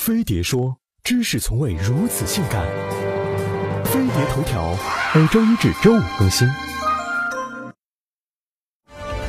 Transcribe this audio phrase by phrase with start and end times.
[0.00, 2.66] 飞碟说：“知识从未如此性感。”
[3.84, 4.74] 飞碟头条
[5.14, 6.48] 每周一至周五更新。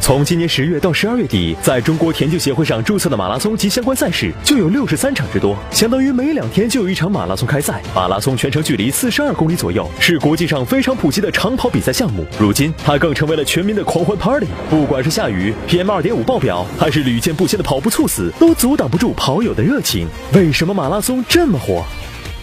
[0.02, 7.84] 从今年十月到十二月底，在中国田径协会上注册的马拉松及相关赛事就有六十三场之多，相当于每两天就有一场马拉松开赛。
[7.94, 12.26] 马拉松全程距离四十二公里左右，是国际上非常普及的长跑比赛项目。
[12.40, 14.48] 如今，它更成为了全民的狂欢 party。
[14.72, 20.08] 不管是下雨、PM 二点五爆表，还是屡见不鲜的跑步猝死，都阻挡不住跑友的热情。
[20.34, 21.86] 为什么马拉松这么火？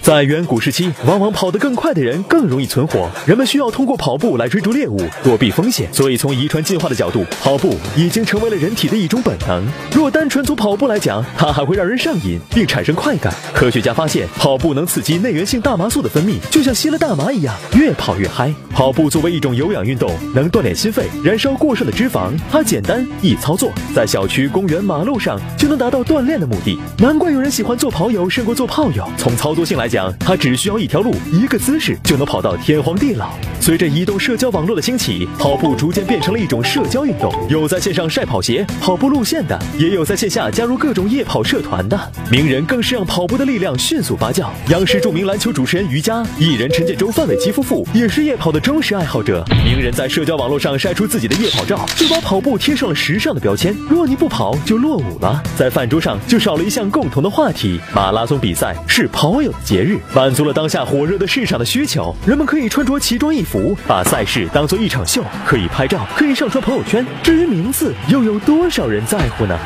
[0.02, 3.10] 在远古时期，往往跑得更快的人更容易存活。
[3.26, 9.66] 人们需要通过跑步来追逐猎物、躲避风险，所以从遗传进化的角度，跑步已经成为了人体的一种本能。
[9.92, 13.34] 若单纯从跑步来讲，它还会让人上瘾并产生快感。
[13.52, 18.52] 科学家发现，跑步能刺激内源性大麻素的分泌，就像吸了大麻一样，越跑越嗨。
[18.70, 22.32] 跑步作为一种有氧运动，能锻炼心肺，燃烧过剩的脂肪。
[22.50, 26.78] 它简单易操作，在小区、公园、马路上就能达到锻炼的目的。
[26.98, 29.04] 难怪有人喜欢做跑友胜过做炮友。
[29.16, 33.30] 从操作性来讲，他只需要一条路，一个姿势就能跑到天荒地老。
[33.60, 37.32] 随着移动社交网络的兴起，跑步逐渐变成了一种社交运动。
[37.48, 42.12] 有在线上晒跑鞋、跑步路线的，也有在线下加入各种夜跑社团的。
[42.30, 44.48] 名人更是让跑步的力量迅速发酵。
[44.70, 49.44] 央视著名篮球主持人于佳、艺人陈建州、范玮琪夫妇也是夜跑的忠实爱好者。
[49.64, 53.74] 名人在社交网络上晒出自己的夜跑照，就把跑步贴上了时尚的标签。
[53.88, 55.42] 若你不跑，就落伍了。
[55.56, 57.80] 在饭桌上就少了一项共同的话题。
[57.94, 59.98] 马拉松比赛是跑友的节日。
[60.14, 67.04] 满足了当下火热的市场的需求，人们可以穿着奇装异服服，把赛事当做一场秀，可以拍照，可以上传朋友圈。
[67.22, 69.58] 至于名字，又有多少人在乎呢？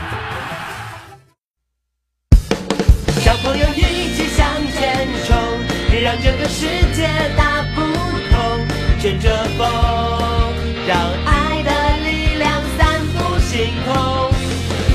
[3.20, 5.36] 小朋友一起向前冲，
[5.90, 7.80] 别让这个世界大不
[8.30, 8.66] 同。
[9.00, 9.66] 乘着风，
[10.86, 11.70] 让爱的
[12.06, 14.30] 力量散布星空。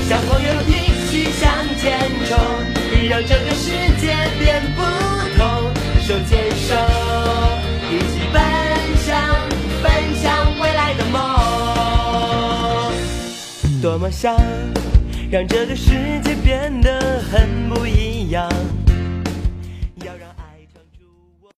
[0.08, 0.72] 小朋友一
[1.10, 2.38] 起向前冲，
[2.90, 4.62] 别让这个世界变
[13.80, 14.36] 多么想
[15.30, 15.92] 让这个世
[16.24, 17.87] 界变得很不一样。